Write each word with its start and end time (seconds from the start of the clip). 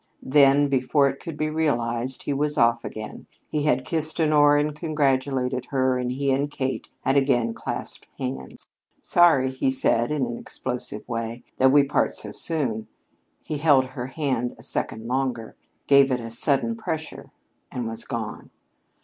Then, 0.23 0.67
before 0.67 1.07
it 1.09 1.19
could 1.19 1.37
be 1.37 1.51
realized, 1.51 2.23
he 2.23 2.33
was 2.33 2.57
off 2.57 2.83
again. 2.83 3.27
He 3.49 3.65
had 3.65 3.85
kissed 3.85 4.19
Honora 4.19 4.59
and 4.59 4.73
congratulated 4.73 5.65
her, 5.65 5.99
and 5.99 6.11
he 6.11 6.31
and 6.33 6.49
Kate 6.49 6.89
had 7.03 7.17
again 7.17 7.53
clasped 7.53 8.07
hands. 8.17 8.65
"Sorry," 8.99 9.51
he 9.51 9.69
said, 9.69 10.09
in 10.09 10.25
his 10.25 10.41
explosive 10.41 11.07
way, 11.07 11.43
"that 11.57 11.71
we 11.71 11.83
part 11.83 12.15
so 12.15 12.31
soon." 12.31 12.87
He 13.43 13.59
held 13.59 13.85
her 13.91 14.07
hand 14.07 14.55
a 14.57 14.63
second 14.63 15.05
longer, 15.07 15.55
gave 15.85 16.09
it 16.11 16.19
a 16.19 16.31
sudden 16.31 16.75
pressure, 16.75 17.29
and 17.71 17.85
was 17.85 18.03
gone. 18.03 18.49